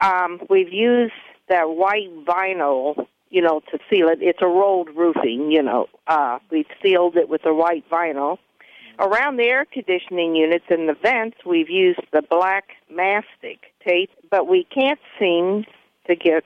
[0.02, 1.14] Um, we've used
[1.50, 4.20] that white vinyl, you know, to seal it.
[4.22, 5.88] It's a rolled roofing, you know.
[6.08, 8.38] Uh, we've sealed it with the white vinyl.
[8.98, 14.48] Around the air conditioning units and the vents, we've used the black mastic tape, but
[14.48, 15.66] we can't seem
[16.08, 16.46] to get,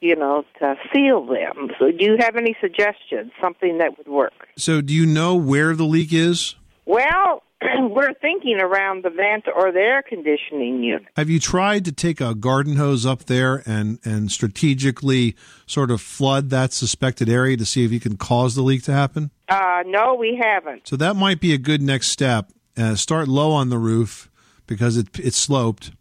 [0.00, 1.70] you know, to seal them.
[1.78, 3.32] So, do you have any suggestions?
[3.40, 4.48] Something that would work?
[4.56, 6.56] So, do you know where the leak is?
[6.84, 7.42] Well,
[7.90, 11.06] we're thinking around the vent or the air conditioning unit.
[11.16, 16.00] Have you tried to take a garden hose up there and, and strategically sort of
[16.00, 19.30] flood that suspected area to see if you can cause the leak to happen?
[19.48, 20.86] Uh, no, we haven't.
[20.86, 22.50] So that might be a good next step.
[22.76, 24.30] Uh, start low on the roof
[24.66, 25.92] because it, it's sloped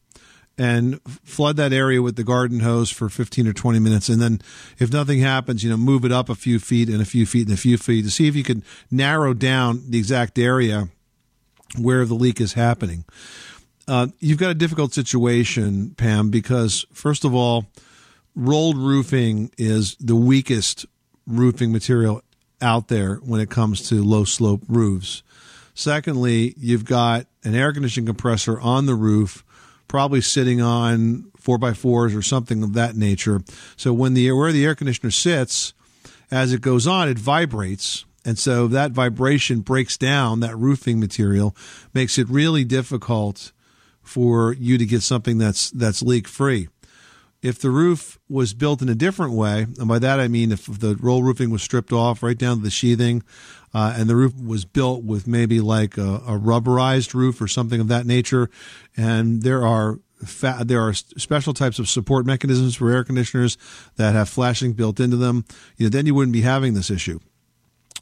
[0.58, 4.10] and flood that area with the garden hose for 15 or 20 minutes.
[4.10, 4.42] And then
[4.80, 7.48] if nothing happens, you know, move it up a few feet and a few feet
[7.48, 10.90] and a few feet to see if you can narrow down the exact area
[11.78, 13.04] where the leak is happening.
[13.88, 17.66] Uh, you've got a difficult situation, Pam, because first of all,
[18.36, 20.86] rolled roofing is the weakest
[21.28, 22.22] roofing material
[22.62, 25.22] out there when it comes to low slope roofs.
[25.74, 29.44] Secondly, you've got an air conditioning compressor on the roof,
[29.96, 33.42] probably sitting on four by fours or something of that nature.
[33.78, 35.74] So when the where the air conditioner sits,
[36.30, 38.04] as it goes on, it vibrates.
[38.26, 41.56] And so that vibration breaks down that roofing material,
[41.94, 43.54] makes it really difficult
[44.02, 46.68] for you to get something that's that's leak free.
[47.42, 50.66] If the roof was built in a different way, and by that I mean if
[50.66, 53.24] the roll roofing was stripped off right down to the sheathing,
[53.76, 57.82] uh, and the roof was built with maybe like a, a rubberized roof or something
[57.82, 58.50] of that nature,
[58.96, 63.58] and there are fa- there are special types of support mechanisms for air conditioners
[63.98, 65.44] that have flashing built into them.
[65.76, 67.20] You know, then you wouldn't be having this issue.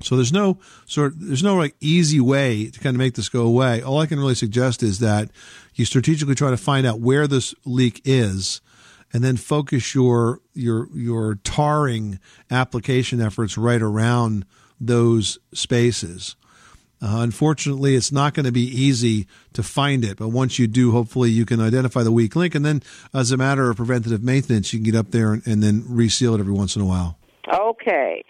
[0.03, 3.41] So there's no sort there's no like easy way to kind of make this go
[3.41, 3.81] away.
[3.81, 5.31] All I can really suggest is that
[5.73, 8.61] you strategically try to find out where this leak is
[9.11, 12.19] and then focus your your your tarring
[12.51, 14.45] application efforts right around
[14.87, 16.35] those spaces.
[17.01, 20.91] Uh, unfortunately, it's not going to be easy to find it, but once you do,
[20.91, 22.81] hopefully you can identify the weak link, and then
[23.13, 26.33] as a matter of preventative maintenance, you can get up there and, and then reseal
[26.33, 27.17] it every once in a while.
[27.53, 28.23] Okay.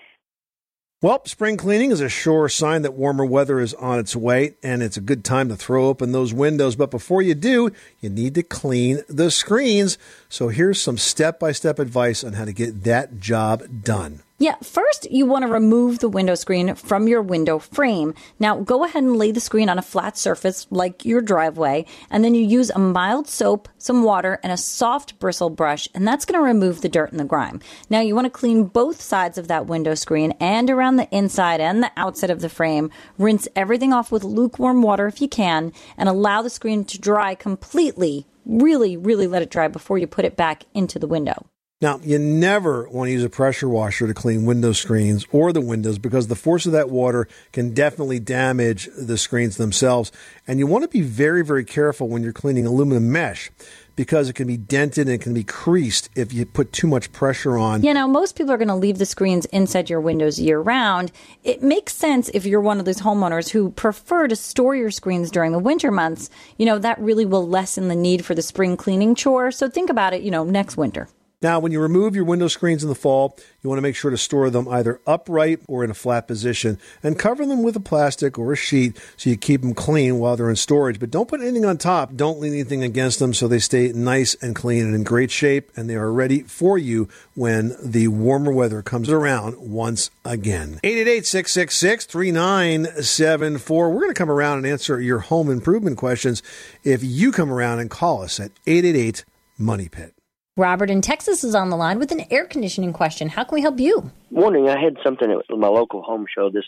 [1.04, 4.82] Well, spring cleaning is a sure sign that warmer weather is on its way, and
[4.82, 6.78] it's a good time to throw open those windows.
[6.78, 9.98] But before you do, you need to clean the screens.
[10.30, 14.24] So here's some step by step advice on how to get that job done.
[14.43, 18.13] Yeah, first you want to remove the window screen from your window frame.
[18.39, 22.25] Now go ahead and lay the screen on a flat surface like your driveway, and
[22.25, 26.25] then you use a mild soap, some water, and a soft bristle brush, and that's
[26.25, 27.62] going to remove the dirt and the grime.
[27.89, 31.62] Now you want to clean both sides of that window screen and around the inside
[31.62, 32.91] and the outside of the frame.
[33.17, 37.34] Rinse everything off with lukewarm water if you can, and allow the screen to dry
[37.34, 38.27] completely.
[38.45, 41.45] Really, really let it dry before you put it back into the window.
[41.84, 45.60] Now, you never want to use a pressure washer to clean window screens or the
[45.60, 50.10] windows because the force of that water can definitely damage the screens themselves.
[50.48, 53.52] And you want to be very, very careful when you're cleaning aluminum mesh
[53.98, 57.12] because it can be dented and it can be creased if you put too much
[57.12, 57.84] pressure on.
[57.84, 61.12] You know, most people are going to leave the screens inside your windows year round.
[61.43, 65.30] It makes sense if you're one of those homeowners who prefer to store your screens
[65.30, 66.30] during the winter months.
[66.58, 69.52] You know, that really will lessen the need for the spring cleaning chore.
[69.52, 71.10] So think about it, you know, next winter.
[71.43, 74.10] Now, when you remove your window screens in the fall, you want to make sure
[74.10, 77.82] to store them either upright or in a flat position and cover them with a
[77.82, 81.01] plastic or a sheet so you keep them clean while they're in storage.
[81.01, 82.15] But don't put anything on top.
[82.15, 85.69] Don't lean anything against them so they stay nice and clean and in great shape
[85.75, 90.79] and they are ready for you when the warmer weather comes around once again.
[90.84, 93.69] 888-666-3974.
[93.69, 96.41] We're going to come around and answer your home improvement questions
[96.86, 99.25] if you come around and call us at 888
[99.58, 100.13] Money Pit.
[100.56, 103.30] Robert in Texas is on the line with an air conditioning question.
[103.30, 104.12] How can we help you?
[104.30, 104.70] Morning.
[104.70, 106.66] I had something at my local home show this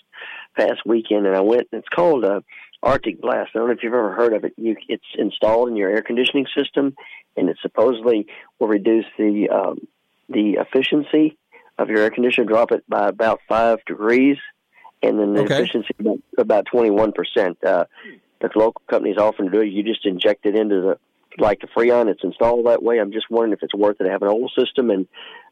[0.57, 1.67] past weekend, and I went.
[1.71, 2.41] It's called uh,
[2.81, 3.51] Arctic Blast.
[3.53, 4.53] I don't know if you've ever heard of it.
[4.57, 6.95] You, it's installed in your air conditioning system,
[7.37, 8.25] and it supposedly
[8.57, 9.87] will reduce the um,
[10.29, 11.37] the efficiency
[11.77, 14.37] of your air conditioner, drop it by about five degrees,
[15.03, 15.59] and then the Okay.
[15.59, 17.63] efficiency about, about twenty one percent.
[17.63, 17.85] Uh,
[18.41, 19.67] the local companies often do it.
[19.67, 20.97] You just inject it into the
[21.39, 22.09] like the Freon.
[22.09, 22.99] It's installed that way.
[22.99, 25.07] I'm just wondering if it's worth it to have an old system, and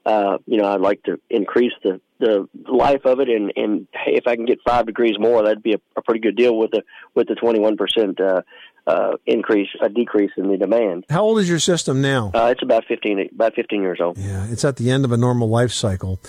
[0.06, 4.14] uh, you know, I'd like to increase the the life of it, and and hey,
[4.16, 6.72] if I can get five degrees more, that'd be a, a pretty good deal with
[6.72, 6.84] the
[7.16, 8.42] with the 21 percent uh,
[8.86, 11.06] uh, increase, a decrease in the demand.
[11.10, 12.32] How old is your system now?
[12.34, 14.18] Uh, it's about 15 about 15 years old.
[14.18, 16.20] Yeah, it's at the end of a normal life cycle.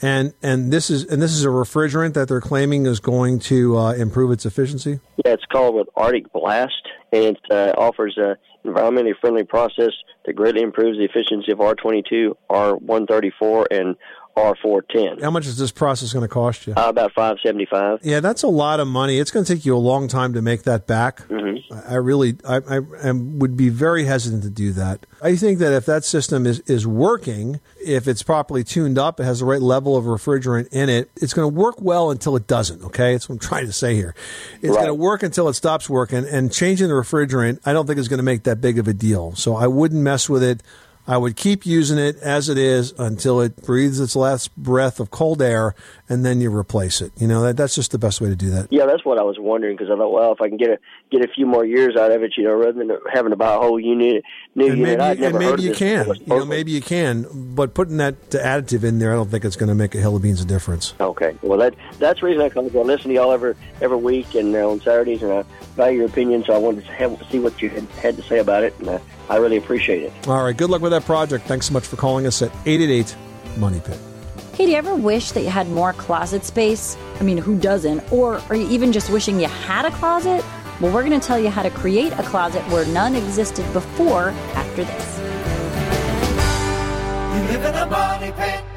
[0.00, 3.76] And and this is and this is a refrigerant that they're claiming is going to
[3.76, 5.00] uh, improve its efficiency.
[5.24, 9.92] Yeah, it's called with Arctic Blast, and it uh, offers a environmentally friendly process
[10.26, 13.96] that greatly improves the efficiency of R22, R134, and
[14.38, 15.22] R410.
[15.22, 16.74] How much is this process going to cost you?
[16.76, 18.00] Uh, about 575.
[18.02, 19.18] Yeah, that's a lot of money.
[19.18, 21.18] It's going to take you a long time to make that back.
[21.28, 21.74] Mm-hmm.
[21.88, 25.04] I really, I, I, I would be very hesitant to do that.
[25.22, 29.24] I think that if that system is, is working, if it's properly tuned up, it
[29.24, 32.46] has the right level of refrigerant in it, it's going to work well until it
[32.46, 32.82] doesn't.
[32.84, 34.14] Okay, that's what I'm trying to say here.
[34.62, 34.74] It's Right.
[34.76, 38.08] going to work until it stops working, and changing the refrigerant, I don't think is
[38.08, 39.34] going to make that big of a deal.
[39.34, 40.62] So I wouldn't mess with it.
[41.08, 45.10] I would keep using it as it is until it breathes its last breath of
[45.10, 45.74] cold air,
[46.06, 47.12] and then you replace it.
[47.16, 48.68] You know, that, that's just the best way to do that.
[48.70, 50.78] Yeah, that's what I was wondering because I thought, well, if I can get a
[51.10, 53.54] get a few more years out of it, you know, rather than having to buy
[53.54, 54.22] a whole unit,
[54.54, 54.98] new and unit.
[54.98, 56.06] maybe, and maybe you can.
[56.08, 57.54] You know, maybe you can.
[57.54, 60.14] But putting that additive in there, I don't think it's going to make a hill
[60.14, 60.92] of beans of difference.
[61.00, 62.68] Okay, well that that's the reason I come.
[62.68, 65.44] to listen to y'all every every week and uh, on Saturdays, and I
[65.78, 66.44] value your opinion.
[66.44, 68.88] So I wanted to have, see what you had, had to say about it, and
[68.90, 68.98] uh,
[69.30, 70.12] I really appreciate it.
[70.28, 70.54] All right.
[70.54, 71.46] Good luck with that project.
[71.46, 73.16] Thanks so much for calling us at 888
[73.56, 73.98] Money Pit.
[74.54, 76.98] Hey, do you ever wish that you had more closet space?
[77.20, 78.12] I mean, who doesn't?
[78.12, 80.44] Or are you even just wishing you had a closet?
[80.80, 84.30] Well, we're going to tell you how to create a closet where none existed before
[84.54, 85.18] after this.
[87.34, 88.67] You live in a money pit.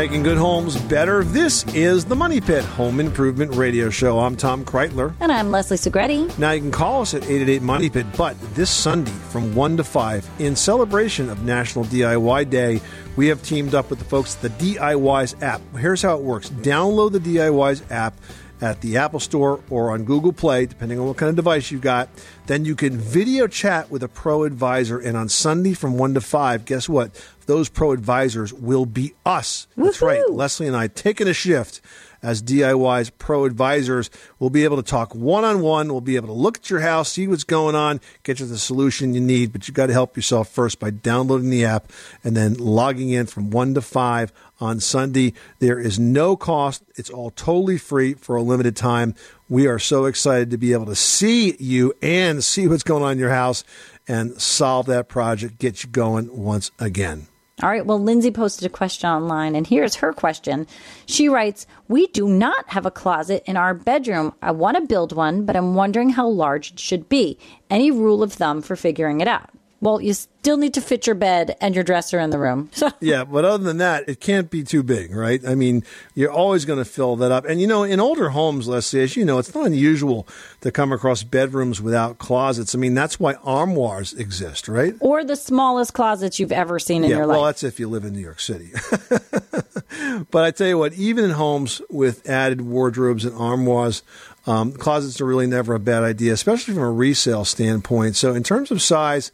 [0.00, 1.22] Making good homes better.
[1.22, 4.18] This is the Money Pit Home Improvement Radio Show.
[4.18, 5.14] I'm Tom Kraeutler.
[5.20, 6.38] And I'm Leslie Segrete.
[6.38, 9.84] Now you can call us at 888 Money Pit, but this Sunday from 1 to
[9.84, 12.80] 5, in celebration of National DIY Day,
[13.16, 15.60] we have teamed up with the folks at the DIYZ app.
[15.76, 18.14] Here's how it works download the DIYZ app
[18.62, 21.80] at the Apple Store or on Google Play, depending on what kind of device you've
[21.80, 22.08] got.
[22.46, 24.98] Then you can video chat with a pro advisor.
[24.98, 27.10] And on Sunday from 1 to 5, guess what?
[27.50, 29.66] Those pro advisors will be us.
[29.76, 30.22] That's right.
[30.30, 31.80] Leslie and I taking a shift
[32.22, 34.08] as DIYZ pro advisors.
[34.38, 35.88] We'll be able to talk one on one.
[35.88, 38.56] We'll be able to look at your house, see what's going on, get you the
[38.56, 39.52] solution you need.
[39.52, 41.90] But you got to help yourself first by downloading the app
[42.22, 45.34] and then logging in from 1 to 5 on Sunday.
[45.58, 46.84] There is no cost.
[46.94, 49.16] It's all totally free for a limited time.
[49.48, 53.10] We are so excited to be able to see you and see what's going on
[53.10, 53.64] in your house
[54.06, 57.26] and solve that project, get you going once again.
[57.62, 57.84] All right.
[57.84, 60.66] Well, Lindsay posted a question online, and here's her question.
[61.04, 64.32] She writes We do not have a closet in our bedroom.
[64.40, 67.38] I want to build one, but I'm wondering how large it should be.
[67.68, 69.50] Any rule of thumb for figuring it out?
[69.82, 72.70] Well, you still need to fit your bed and your dresser in the room.
[72.80, 75.40] So, Yeah, but other than that, it can't be too big, right?
[75.46, 77.44] I mean, you're always going to fill that up.
[77.44, 80.26] And you know, in older homes, Leslie, as you know, it's not unusual
[80.62, 82.74] to come across bedrooms without closets.
[82.74, 84.94] I mean, that's why armoires exist, right?
[85.00, 87.36] or the smallest closets you've ever seen in yeah, your life.
[87.36, 88.70] well, that's if you live in New York City.
[90.30, 94.02] but I tell you what, even in homes with added wardrobes and armoires,
[94.46, 98.16] um, closets are really never a bad idea, especially from a resale standpoint.
[98.16, 99.32] So, in terms of size,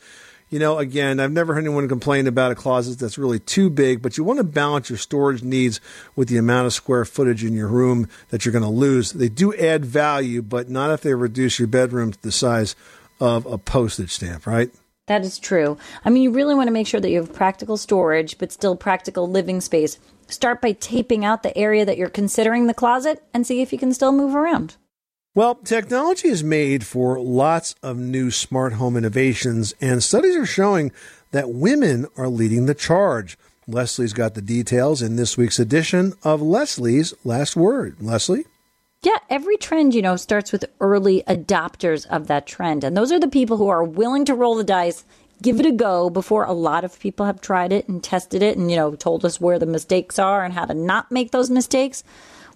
[0.49, 4.01] you know, again, I've never heard anyone complain about a closet that's really too big,
[4.01, 5.81] but you want to balance your storage needs
[6.15, 9.13] with the amount of square footage in your room that you're going to lose.
[9.13, 12.77] They do add value, but not if they reduce your bedroom to the size
[13.21, 14.71] of a postage stamp, right?
[15.07, 15.79] That is true.
[16.05, 18.77] I mean, you really want to make sure that you have practical storage, but still
[18.77, 19.99] practical living space.
[20.29, 23.79] Start by taping out the area that you're considering the closet and see if you
[23.79, 24.77] can still move around.
[25.37, 30.93] Well, technology is made for lots of new smart home innovations, and studies are showing
[31.33, 33.37] that women are leading the charge.
[33.69, 37.97] Leslie's got the details in this week's edition of Leslie's Last Word.
[38.01, 38.47] Leslie?
[39.03, 42.83] Yeah, every trend, you know, starts with early adopters of that trend.
[42.83, 45.05] And those are the people who are willing to roll the dice,
[45.43, 48.57] give it a go before a lot of people have tried it and tested it
[48.57, 51.51] and, you know, told us where the mistakes are and how to not make those
[51.51, 52.05] mistakes.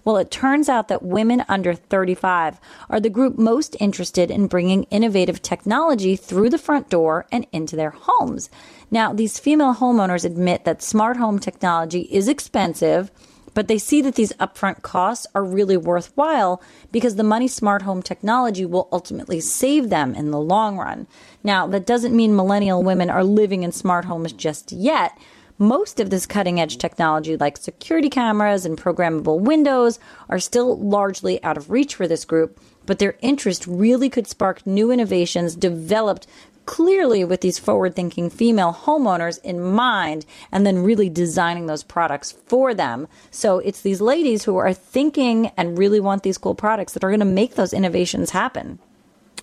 [0.03, 4.83] Well, it turns out that women under 35 are the group most interested in bringing
[4.85, 8.49] innovative technology through the front door and into their homes.
[8.89, 13.11] Now, these female homeowners admit that smart home technology is expensive,
[13.53, 18.01] but they see that these upfront costs are really worthwhile because the money smart home
[18.01, 21.05] technology will ultimately save them in the long run.
[21.43, 25.17] Now, that doesn't mean millennial women are living in smart homes just yet.
[25.57, 29.99] Most of this cutting edge technology, like security cameras and programmable windows,
[30.29, 34.65] are still largely out of reach for this group, but their interest really could spark
[34.65, 36.27] new innovations developed
[36.65, 42.31] clearly with these forward thinking female homeowners in mind and then really designing those products
[42.45, 43.07] for them.
[43.29, 47.09] So it's these ladies who are thinking and really want these cool products that are
[47.09, 48.79] going to make those innovations happen.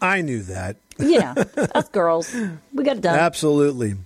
[0.01, 0.77] I knew that.
[0.99, 1.35] Yeah,
[1.75, 2.35] us girls,
[2.73, 3.19] we got it done.
[3.19, 3.97] Absolutely.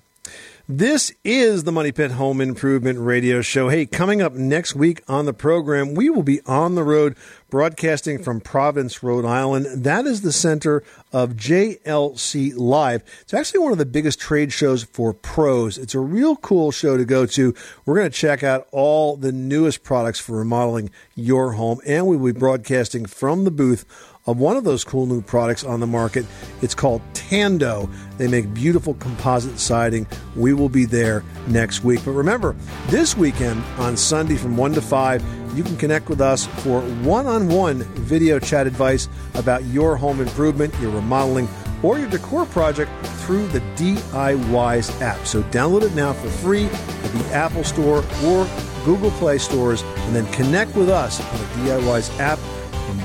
[0.75, 3.68] This is the Money Pit Home Improvement Radio Show.
[3.68, 7.14] Hey, coming up next week on the program, we will be on the road
[7.51, 9.85] broadcasting from Providence, Rhode Island.
[9.85, 13.03] That is the center of JLC Live.
[13.20, 15.77] It's actually one of the biggest trade shows for pros.
[15.77, 17.55] It's a real cool show to go to.
[17.85, 22.16] We're going to check out all the newest products for remodeling your home, and we
[22.16, 23.85] will be broadcasting from the booth
[24.27, 26.25] of one of those cool new products on the market.
[26.61, 27.89] It's called Tando.
[28.18, 30.07] They make beautiful composite siding.
[30.37, 32.01] We will be there next week.
[32.05, 32.55] But remember,
[32.87, 37.27] this weekend on Sunday from 1 to 5, you can connect with us for one
[37.27, 41.49] on one video chat advice about your home improvement, your remodeling,
[41.83, 42.91] or your decor project
[43.23, 45.27] through the DIYZ app.
[45.27, 48.49] So download it now for free at the Apple Store or
[48.85, 52.39] Google Play stores, and then connect with us on the DIYZ app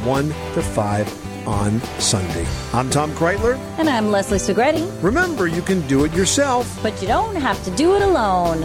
[0.06, 2.46] 1 to 5 on Sunday.
[2.74, 3.58] I'm Tom Kraeutler.
[3.80, 4.86] And I'm Leslie Segrete.
[5.02, 6.80] Remember, you can do it yourself.
[6.84, 8.62] But you don't have to do it alone.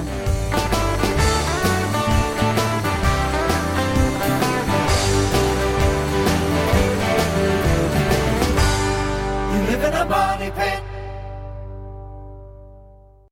[9.53, 10.91] You live in a money pit.